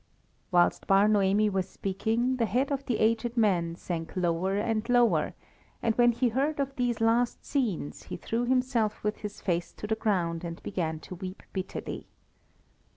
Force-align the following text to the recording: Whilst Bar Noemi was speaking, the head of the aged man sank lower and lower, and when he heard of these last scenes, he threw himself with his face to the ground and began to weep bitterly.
Whilst 0.49 0.87
Bar 0.87 1.07
Noemi 1.07 1.47
was 1.47 1.69
speaking, 1.69 2.37
the 2.37 2.47
head 2.47 2.71
of 2.71 2.83
the 2.87 2.97
aged 2.97 3.37
man 3.37 3.75
sank 3.75 4.15
lower 4.15 4.57
and 4.57 4.89
lower, 4.89 5.35
and 5.79 5.93
when 5.93 6.11
he 6.11 6.29
heard 6.29 6.59
of 6.59 6.75
these 6.75 6.99
last 6.99 7.45
scenes, 7.45 8.01
he 8.01 8.17
threw 8.17 8.45
himself 8.45 9.03
with 9.03 9.17
his 9.17 9.41
face 9.41 9.71
to 9.73 9.85
the 9.85 9.93
ground 9.93 10.43
and 10.43 10.59
began 10.63 10.99
to 11.01 11.13
weep 11.13 11.43
bitterly. 11.53 12.07